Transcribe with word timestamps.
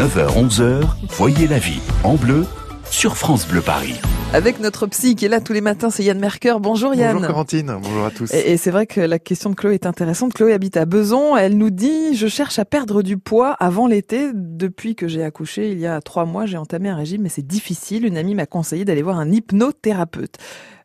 9h-11h, 0.00 0.80
voyez 1.10 1.46
la 1.46 1.58
vie 1.58 1.82
en 2.04 2.14
bleu 2.14 2.46
sur 2.90 3.18
France 3.18 3.46
Bleu 3.46 3.60
Paris. 3.60 4.00
Avec 4.32 4.58
notre 4.58 4.86
psy 4.86 5.14
qui 5.14 5.26
est 5.26 5.28
là 5.28 5.42
tous 5.42 5.52
les 5.52 5.60
matins, 5.60 5.90
c'est 5.90 6.02
Yann 6.02 6.18
Merker. 6.18 6.54
Bonjour 6.58 6.94
Yann. 6.94 7.12
Bonjour 7.12 7.28
Corentine, 7.28 7.76
bonjour 7.82 8.06
à 8.06 8.10
tous. 8.10 8.32
Et, 8.32 8.56
c'est 8.56 8.70
vrai 8.70 8.86
que 8.86 9.02
la 9.02 9.18
question 9.18 9.50
de 9.50 9.54
Chloé 9.54 9.74
est 9.74 9.84
intéressante. 9.84 10.32
Chloé 10.32 10.54
habite 10.54 10.78
à 10.78 10.86
Beson. 10.86 11.36
Elle 11.36 11.58
nous 11.58 11.68
dit, 11.68 12.16
je 12.16 12.28
cherche 12.28 12.58
à 12.58 12.64
perdre 12.64 13.02
du 13.02 13.18
poids 13.18 13.50
avant 13.60 13.86
l'été. 13.86 14.30
Depuis 14.32 14.94
que 14.94 15.06
j'ai 15.06 15.22
accouché 15.22 15.70
il 15.70 15.78
y 15.78 15.86
a 15.86 16.00
trois 16.00 16.24
mois, 16.24 16.46
j'ai 16.46 16.56
entamé 16.56 16.88
un 16.88 16.96
régime, 16.96 17.20
mais 17.20 17.28
c'est 17.28 17.46
difficile. 17.46 18.06
Une 18.06 18.16
amie 18.16 18.34
m'a 18.34 18.46
conseillé 18.46 18.86
d'aller 18.86 19.02
voir 19.02 19.18
un 19.18 19.30
hypnothérapeute. 19.30 20.36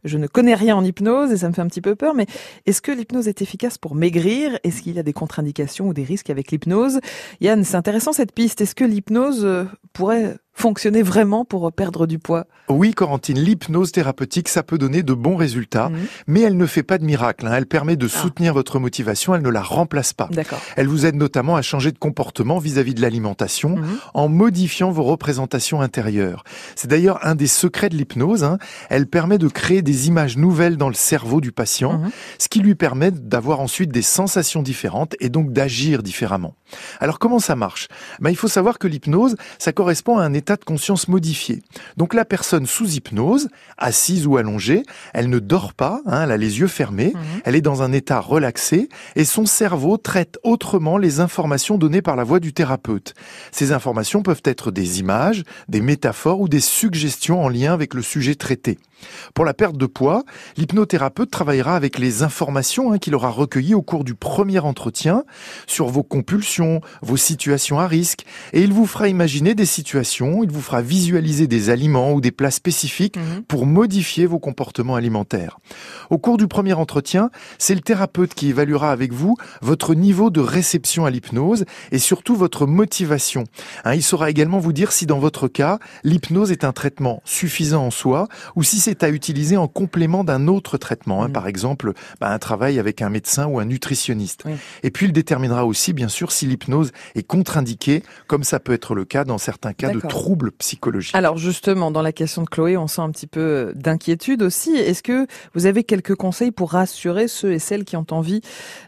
Je 0.05 0.17
ne 0.17 0.27
connais 0.27 0.55
rien 0.55 0.75
en 0.75 0.83
hypnose 0.83 1.31
et 1.31 1.37
ça 1.37 1.49
me 1.49 1.53
fait 1.53 1.61
un 1.61 1.67
petit 1.67 1.81
peu 1.81 1.95
peur, 1.95 2.13
mais 2.13 2.27
est-ce 2.65 2.81
que 2.81 2.91
l'hypnose 2.91 3.27
est 3.27 3.41
efficace 3.41 3.77
pour 3.77 3.95
maigrir? 3.95 4.57
Est-ce 4.63 4.81
qu'il 4.81 4.93
y 4.93 4.99
a 4.99 5.03
des 5.03 5.13
contre-indications 5.13 5.87
ou 5.87 5.93
des 5.93 6.03
risques 6.03 6.29
avec 6.29 6.51
l'hypnose? 6.51 6.99
Yann, 7.41 7.63
c'est 7.63 7.75
intéressant 7.75 8.13
cette 8.13 8.31
piste. 8.31 8.61
Est-ce 8.61 8.75
que 8.75 8.85
l'hypnose 8.85 9.43
euh, 9.43 9.65
pourrait 9.93 10.37
fonctionner 10.55 11.03
vraiment 11.03 11.43
pour 11.43 11.71
perdre 11.73 12.07
du 12.07 12.17
poids 12.17 12.47
Oui, 12.69 12.93
Corentine, 12.93 13.37
l'hypnose 13.37 13.91
thérapeutique, 13.91 14.47
ça 14.47 14.63
peut 14.63 14.77
donner 14.77 15.03
de 15.03 15.13
bons 15.13 15.35
résultats, 15.35 15.89
mhm. 15.89 15.97
mais 16.27 16.41
elle 16.41 16.55
ne 16.55 16.65
fait 16.65 16.81
pas 16.81 16.97
de 16.97 17.03
miracle. 17.03 17.45
Hein. 17.45 17.53
Elle 17.55 17.65
permet 17.65 17.97
de 17.97 18.05
ah. 18.05 18.21
soutenir 18.21 18.53
votre 18.53 18.79
motivation, 18.79 19.35
elle 19.35 19.41
ne 19.41 19.49
la 19.49 19.61
remplace 19.61 20.13
pas. 20.13 20.29
Elle 20.77 20.87
vous 20.87 21.05
aide 21.05 21.15
notamment 21.15 21.57
à 21.57 21.61
changer 21.61 21.91
de 21.91 21.99
comportement 21.99 22.57
vis-à-vis 22.57 22.93
de 22.93 23.01
l'alimentation 23.01 23.75
mhm. 23.75 23.97
en 24.13 24.29
modifiant 24.29 24.91
vos 24.91 25.03
représentations 25.03 25.81
intérieures. 25.81 26.43
C'est 26.75 26.89
d'ailleurs 26.89 27.19
un 27.25 27.35
des 27.35 27.47
secrets 27.47 27.89
de 27.89 27.97
l'hypnose. 27.97 28.45
Hein. 28.45 28.57
Elle 28.89 29.07
permet 29.07 29.37
de 29.37 29.49
créer 29.49 29.81
des 29.81 30.07
images 30.07 30.37
nouvelles 30.37 30.77
dans 30.77 30.89
le 30.89 30.95
cerveau 30.95 31.41
du 31.41 31.51
patient, 31.51 31.99
mhm. 31.99 32.11
ce 32.39 32.47
qui 32.47 32.61
lui 32.61 32.75
permet 32.75 33.11
d'avoir 33.11 33.59
ensuite 33.59 33.91
des 33.91 34.01
sensations 34.01 34.61
différentes 34.61 35.15
et 35.19 35.27
donc 35.27 35.51
d'agir 35.51 36.01
différemment. 36.01 36.55
Alors 37.01 37.19
comment 37.19 37.39
ça 37.39 37.57
marche? 37.57 37.89
Ben, 38.21 38.29
Il 38.29 38.37
faut 38.37 38.47
savoir 38.47 38.79
que 38.79 38.87
l'hypnose, 38.87 39.35
ça 39.59 39.73
correspond 39.73 40.17
à 40.17 40.23
un 40.23 40.33
état 40.33 40.44
état 40.45 40.57
de 40.57 40.63
conscience 40.63 41.07
modifié. 41.07 41.63
Donc 41.97 42.13
la 42.13 42.23
personne 42.23 42.67
sous 42.67 42.93
hypnose, 42.93 43.47
assise 43.79 44.27
ou 44.27 44.37
allongée, 44.37 44.83
elle 45.15 45.27
ne 45.27 45.39
dort 45.39 45.73
pas, 45.73 46.01
hein, 46.05 46.21
elle 46.23 46.31
a 46.31 46.37
les 46.37 46.59
yeux 46.59 46.67
fermés, 46.67 47.13
mhm. 47.15 47.41
elle 47.45 47.55
est 47.55 47.61
dans 47.61 47.81
un 47.81 47.91
état 47.91 48.19
relaxé 48.19 48.87
et 49.15 49.25
son 49.25 49.47
cerveau 49.47 49.97
traite 49.97 50.37
autrement 50.43 50.99
les 50.99 51.19
informations 51.19 51.79
données 51.79 52.03
par 52.03 52.15
la 52.15 52.23
voix 52.23 52.39
du 52.39 52.53
thérapeute. 52.53 53.15
Ces 53.51 53.71
informations 53.71 54.21
peuvent 54.21 54.43
être 54.45 54.69
des 54.69 54.99
images, 54.99 55.43
des 55.67 55.81
métaphores 55.81 56.41
ou 56.41 56.47
des 56.47 56.59
suggestions 56.59 57.43
en 57.43 57.49
lien 57.49 57.73
avec 57.73 57.95
le 57.95 58.03
sujet 58.03 58.35
traité. 58.35 58.77
Pour 59.33 59.45
la 59.45 59.53
perte 59.53 59.77
de 59.77 59.85
poids, 59.85 60.23
l'hypnothérapeute 60.57 61.31
travaillera 61.31 61.75
avec 61.75 61.99
les 61.99 62.23
informations 62.23 62.91
hein, 62.91 62.97
qu'il 62.97 63.15
aura 63.15 63.29
recueillies 63.29 63.73
au 63.73 63.81
cours 63.81 64.03
du 64.03 64.15
premier 64.15 64.59
entretien 64.59 65.23
sur 65.67 65.87
vos 65.87 66.03
compulsions, 66.03 66.81
vos 67.01 67.17
situations 67.17 67.79
à 67.79 67.87
risque, 67.87 68.25
et 68.53 68.61
il 68.61 68.73
vous 68.73 68.85
fera 68.85 69.07
imaginer 69.07 69.55
des 69.55 69.65
situations, 69.65 70.34
il 70.43 70.51
vous 70.51 70.61
fera 70.61 70.81
visualiser 70.81 71.47
des 71.47 71.69
aliments 71.69 72.13
ou 72.13 72.21
des 72.21 72.31
plats 72.31 72.51
spécifiques 72.51 73.17
mhm. 73.17 73.43
pour 73.43 73.65
modifier 73.65 74.25
vos 74.25 74.39
comportements 74.39 74.95
alimentaires. 74.95 75.59
Au 76.09 76.17
cours 76.17 76.37
du 76.37 76.47
premier 76.47 76.73
entretien, 76.73 77.29
c'est 77.57 77.75
le 77.75 77.81
thérapeute 77.81 78.33
qui 78.33 78.49
évaluera 78.49 78.91
avec 78.91 79.13
vous 79.13 79.35
votre 79.61 79.95
niveau 79.95 80.29
de 80.29 80.39
réception 80.39 81.05
à 81.05 81.09
l'hypnose 81.09 81.65
et 81.91 81.99
surtout 81.99 82.35
votre 82.35 82.65
motivation. 82.65 83.45
Hein, 83.83 83.95
il 83.95 84.03
saura 84.03 84.29
également 84.29 84.59
vous 84.59 84.73
dire 84.73 84.91
si 84.91 85.05
dans 85.05 85.19
votre 85.19 85.47
cas, 85.47 85.79
l'hypnose 86.03 86.51
est 86.51 86.63
un 86.63 86.71
traitement 86.71 87.21
suffisant 87.25 87.85
en 87.85 87.91
soi 87.91 88.27
ou 88.55 88.63
si 88.63 88.79
c'est 88.79 89.03
à 89.03 89.09
utiliser 89.09 89.57
en 89.57 89.67
complément 89.67 90.23
d'un 90.23 90.47
autre 90.47 90.77
traitement, 90.77 91.23
hein, 91.23 91.29
mm. 91.29 91.33
par 91.33 91.47
exemple 91.47 91.93
bah, 92.19 92.31
un 92.31 92.39
travail 92.39 92.79
avec 92.79 93.01
un 93.01 93.09
médecin 93.09 93.47
ou 93.47 93.59
un 93.59 93.65
nutritionniste. 93.65 94.43
Et 94.83 94.91
puis 94.91 95.07
il 95.07 95.13
déterminera 95.13 95.65
aussi, 95.65 95.93
bien 95.93 96.07
sûr, 96.07 96.31
si 96.31 96.45
l'hypnose 96.45 96.91
est 97.15 97.23
contre-indiquée, 97.23 98.03
comme 98.27 98.43
ça 98.43 98.59
peut 98.59 98.73
être 98.73 98.95
le 98.95 99.05
cas 99.05 99.23
dans 99.23 99.37
certains 99.37 99.73
cas 99.73 99.89
de 99.89 99.99
troubles 100.25 100.51
psychologiques. 100.53 101.13
Alors 101.13 101.37
justement, 101.37 101.91
dans 101.91 102.01
la 102.01 102.11
question 102.11 102.41
de 102.41 102.49
Chloé, 102.49 102.77
on 102.77 102.87
sent 102.87 103.01
un 103.01 103.11
petit 103.11 103.27
peu 103.27 103.73
d'inquiétude 103.75 104.41
aussi. 104.41 104.75
Est-ce 104.75 105.03
que 105.03 105.27
vous 105.53 105.67
avez 105.67 105.83
quelques 105.83 106.15
conseils 106.15 106.49
pour 106.49 106.71
rassurer 106.71 107.27
ceux 107.27 107.53
et 107.53 107.59
celles 107.59 107.83
qui 107.83 107.95
ont 107.95 108.07
envie, 108.09 108.41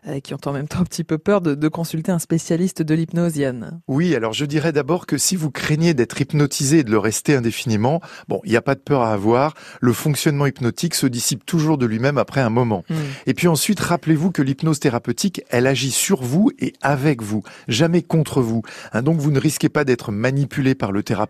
euh, 0.07 0.19
qui 0.19 0.33
ont 0.33 0.39
en 0.45 0.51
même 0.51 0.67
temps 0.67 0.79
un 0.79 0.83
petit 0.83 1.03
peu 1.03 1.19
peur 1.19 1.41
de, 1.41 1.53
de 1.53 1.67
consulter 1.67 2.11
un 2.11 2.17
spécialiste 2.17 2.81
de 2.81 2.95
l'hypnose, 2.95 3.37
Yann 3.37 3.81
Oui, 3.87 4.15
alors 4.15 4.33
je 4.33 4.45
dirais 4.45 4.71
d'abord 4.71 5.05
que 5.05 5.19
si 5.19 5.35
vous 5.35 5.51
craignez 5.51 5.93
d'être 5.93 6.19
hypnotisé 6.19 6.79
et 6.79 6.83
de 6.83 6.89
le 6.89 6.97
rester 6.97 7.35
indéfiniment, 7.35 8.01
bon, 8.27 8.41
il 8.43 8.49
n'y 8.49 8.57
a 8.57 8.63
pas 8.63 8.73
de 8.73 8.79
peur 8.79 9.03
à 9.03 9.13
avoir 9.13 9.53
le 9.79 9.93
fonctionnement 9.93 10.47
hypnotique 10.47 10.95
se 10.95 11.05
dissipe 11.05 11.45
toujours 11.45 11.77
de 11.77 11.85
lui-même 11.85 12.17
après 12.17 12.41
un 12.41 12.49
moment. 12.49 12.83
Hmm. 12.89 12.95
Et 13.27 13.35
puis 13.35 13.47
ensuite, 13.47 13.79
rappelez-vous 13.79 14.31
que 14.31 14.41
l'hypnose 14.41 14.79
thérapeutique, 14.79 15.43
elle 15.51 15.67
agit 15.67 15.91
sur 15.91 16.23
vous 16.23 16.49
et 16.57 16.73
avec 16.81 17.21
vous, 17.21 17.43
jamais 17.67 18.01
contre 18.01 18.41
vous. 18.41 18.63
Hein, 18.91 19.03
donc 19.03 19.19
vous 19.19 19.29
ne 19.29 19.39
risquez 19.39 19.69
pas 19.69 19.83
d'être 19.83 20.11
manipulé 20.11 20.73
par 20.73 20.91
le 20.91 21.03
thérapeute 21.03 21.26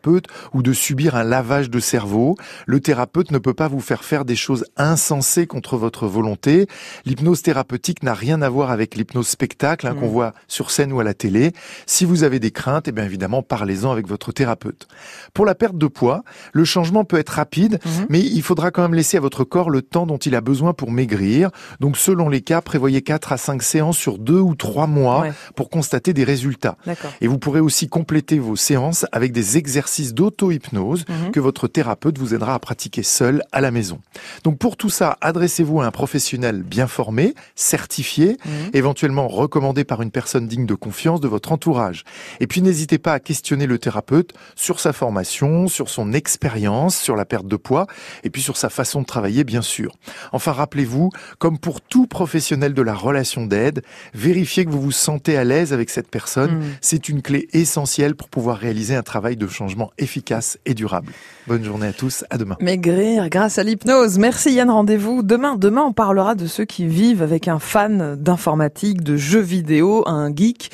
ou 0.53 0.61
de 0.61 0.73
subir 0.73 1.15
un 1.15 1.23
lavage 1.23 1.69
de 1.69 1.79
cerveau. 1.79 2.35
Le 2.65 2.79
thérapeute 2.79 3.31
ne 3.31 3.37
peut 3.37 3.53
pas 3.53 3.67
vous 3.67 3.79
faire 3.79 4.03
faire 4.03 4.25
des 4.25 4.35
choses 4.35 4.65
insensées 4.77 5.47
contre 5.47 5.77
votre 5.77 6.07
volonté. 6.07 6.67
L'hypnose 7.05 7.41
thérapeutique 7.41 8.03
n'a 8.03 8.13
rien 8.13 8.41
à 8.41 8.49
voir 8.49 8.71
avec 8.71 8.95
l'hypnose 8.95 9.27
spectacle 9.27 9.87
hein, 9.87 9.95
qu'on 9.95 10.07
hmm. 10.07 10.11
voit 10.11 10.33
sur 10.47 10.71
scène 10.71 10.93
ou 10.93 10.99
à 10.99 11.03
la 11.03 11.13
télé. 11.13 11.53
Si 11.85 12.05
vous 12.05 12.23
avez 12.23 12.39
des 12.39 12.51
craintes, 12.51 12.87
eh 12.87 12.91
bien 12.91 13.05
évidemment, 13.05 13.41
parlez-en 13.41 13.91
avec 13.91 14.07
votre 14.07 14.31
thérapeute. 14.31 14.87
Pour 15.33 15.45
la 15.45 15.55
perte 15.55 15.77
de 15.77 15.87
poids, 15.87 16.23
le 16.53 16.65
changement 16.65 17.03
peut 17.03 17.17
être 17.17 17.29
rapide, 17.29 17.79
hmm. 17.85 18.05
mais 18.09 18.21
il 18.21 18.41
faudra 18.41 18.71
quand 18.71 18.81
même 18.81 18.93
laisser 18.93 19.17
à 19.17 19.21
votre 19.21 19.43
corps 19.43 19.69
le 19.69 19.81
temps 19.81 20.05
dont 20.05 20.17
il 20.17 20.35
a 20.35 20.41
besoin 20.41 20.73
pour 20.73 20.91
maigrir. 20.91 21.49
Donc 21.79 21.97
selon 21.97 22.29
les 22.29 22.41
cas, 22.41 22.61
prévoyez 22.61 23.01
4 23.01 23.33
à 23.33 23.37
5 23.37 23.61
séances 23.63 23.97
sur 23.97 24.17
2 24.17 24.39
ou 24.39 24.55
3 24.55 24.87
mois 24.87 25.27
pour 25.55 25.69
constater 25.69 26.13
des 26.13 26.23
résultats. 26.23 26.77
Et 27.21 27.27
vous 27.27 27.39
pourrez 27.39 27.59
aussi 27.59 27.87
compléter 27.89 28.39
vos 28.39 28.55
séances 28.55 29.05
avec 29.11 29.31
des 29.31 29.57
exercices 29.57 29.86
d'auto-hypnose 30.13 31.05
mhm. 31.07 31.31
que 31.31 31.39
votre 31.39 31.67
thérapeute 31.67 32.17
vous 32.17 32.33
aidera 32.33 32.53
à 32.53 32.59
pratiquer 32.59 33.03
seul 33.03 33.43
à 33.51 33.61
la 33.61 33.71
maison. 33.71 33.99
Donc 34.43 34.57
pour 34.57 34.77
tout 34.77 34.89
ça, 34.89 35.17
adressez-vous 35.21 35.81
à 35.81 35.85
un 35.85 35.91
professionnel 35.91 36.63
bien 36.63 36.87
formé, 36.87 37.33
certifié, 37.55 38.37
mhm. 38.45 38.51
éventuellement 38.73 39.27
recommandé 39.27 39.83
par 39.83 40.01
une 40.01 40.11
personne 40.11 40.47
digne 40.47 40.65
de 40.65 40.75
confiance 40.75 41.21
de 41.21 41.27
votre 41.27 41.51
entourage. 41.51 42.03
Et 42.39 42.47
puis 42.47 42.61
n'hésitez 42.61 42.97
pas 42.97 43.13
à 43.13 43.19
questionner 43.19 43.65
le 43.65 43.79
thérapeute 43.79 44.33
sur 44.55 44.79
sa 44.79 44.93
formation, 44.93 45.67
sur 45.67 45.89
son 45.89 46.13
expérience, 46.13 46.97
sur 46.97 47.15
la 47.15 47.25
perte 47.25 47.47
de 47.47 47.55
poids, 47.55 47.87
et 48.23 48.29
puis 48.29 48.41
sur 48.41 48.57
sa 48.57 48.69
façon 48.69 49.01
de 49.01 49.05
travailler, 49.05 49.43
bien 49.43 49.61
sûr. 49.61 49.93
Enfin, 50.31 50.51
rappelez-vous, 50.51 51.09
comme 51.39 51.57
pour 51.57 51.81
tout 51.81 52.07
professionnel 52.07 52.73
de 52.73 52.81
la 52.81 52.93
relation 52.93 53.45
d'aide, 53.45 53.83
vérifiez 54.13 54.65
que 54.65 54.69
vous 54.69 54.81
vous 54.81 54.91
sentez 54.91 55.37
à 55.37 55.43
l'aise 55.43 55.73
avec 55.73 55.89
cette 55.89 56.09
personne. 56.09 56.59
Mm. 56.59 56.63
C'est 56.81 57.09
une 57.09 57.21
clé 57.21 57.47
essentielle 57.53 58.15
pour 58.15 58.29
pouvoir 58.29 58.57
réaliser 58.57 58.95
un 58.95 59.03
travail 59.03 59.37
de 59.37 59.47
changement 59.67 59.91
efficace 59.97 60.57
et 60.65 60.73
durable. 60.73 61.11
Bonne 61.45 61.63
journée 61.63 61.87
à 61.87 61.93
tous, 61.93 62.23
à 62.29 62.37
demain. 62.37 62.55
Maigrir 62.61 63.29
grâce 63.29 63.57
à 63.57 63.63
l'hypnose. 63.63 64.17
Merci 64.17 64.53
Yann, 64.53 64.69
rendez-vous 64.69 65.23
demain. 65.23 65.55
Demain, 65.55 65.83
on 65.83 65.91
parlera 65.91 66.35
de 66.35 66.45
ceux 66.47 66.63
qui 66.63 66.87
vivent 66.87 67.21
avec 67.21 67.49
un 67.49 67.59
fan 67.59 68.15
d'informatique, 68.15 69.03
de 69.03 69.17
jeux 69.17 69.41
vidéo, 69.41 70.07
un 70.07 70.33
geek 70.33 70.71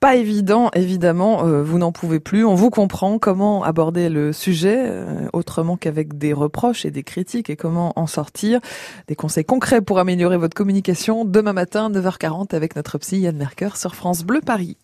pas 0.00 0.16
évident, 0.16 0.68
évidemment, 0.74 1.46
euh, 1.46 1.62
vous 1.62 1.78
n'en 1.78 1.90
pouvez 1.90 2.20
plus. 2.20 2.44
On 2.44 2.54
vous 2.54 2.68
comprend 2.68 3.18
comment 3.18 3.64
aborder 3.64 4.10
le 4.10 4.34
sujet 4.34 4.76
euh, 4.86 5.28
autrement 5.32 5.78
qu'avec 5.78 6.18
des 6.18 6.34
reproches 6.34 6.84
et 6.84 6.90
des 6.90 7.02
critiques 7.02 7.48
et 7.48 7.56
comment 7.56 7.94
en 7.96 8.06
sortir. 8.06 8.60
Des 9.08 9.14
conseils 9.14 9.46
concrets 9.46 9.80
pour 9.80 9.98
améliorer 9.98 10.36
votre 10.36 10.54
communication 10.54 11.24
demain 11.24 11.54
matin, 11.54 11.88
9h40 11.88 12.54
avec 12.54 12.76
notre 12.76 12.98
psy 12.98 13.20
Yann 13.20 13.34
Merker 13.34 13.70
sur 13.76 13.94
France 13.94 14.24
Bleu 14.24 14.42
Paris. 14.44 14.76